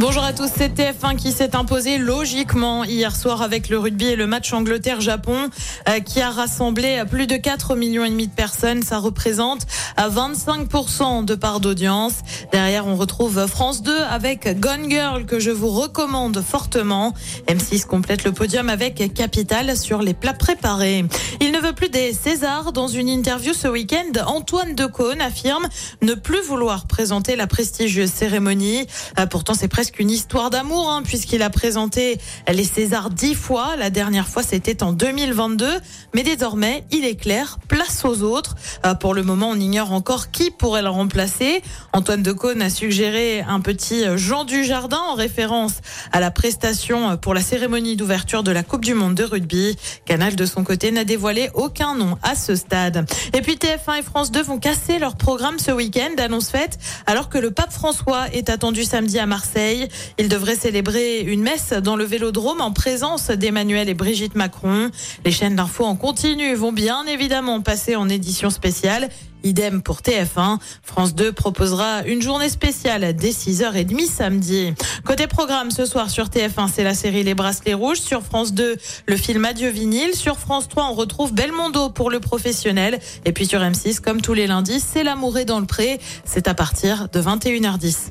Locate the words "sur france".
78.00-78.52, 80.14-80.68